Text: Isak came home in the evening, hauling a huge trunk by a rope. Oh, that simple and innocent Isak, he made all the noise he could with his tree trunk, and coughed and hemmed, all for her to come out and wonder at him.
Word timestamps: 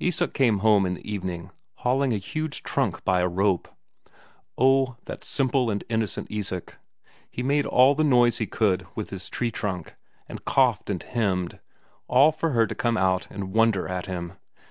Isak 0.00 0.32
came 0.32 0.60
home 0.60 0.86
in 0.86 0.94
the 0.94 1.12
evening, 1.12 1.50
hauling 1.74 2.14
a 2.14 2.16
huge 2.16 2.62
trunk 2.62 3.04
by 3.04 3.20
a 3.20 3.28
rope. 3.28 3.68
Oh, 4.56 4.96
that 5.04 5.22
simple 5.22 5.68
and 5.68 5.84
innocent 5.90 6.28
Isak, 6.30 6.78
he 7.30 7.42
made 7.42 7.66
all 7.66 7.94
the 7.94 8.02
noise 8.02 8.38
he 8.38 8.46
could 8.46 8.86
with 8.94 9.10
his 9.10 9.28
tree 9.28 9.50
trunk, 9.50 9.94
and 10.30 10.46
coughed 10.46 10.88
and 10.88 11.02
hemmed, 11.02 11.60
all 12.08 12.32
for 12.32 12.52
her 12.52 12.66
to 12.66 12.74
come 12.74 12.96
out 12.96 13.30
and 13.30 13.52
wonder 13.52 13.86
at 13.86 14.06
him. 14.06 14.38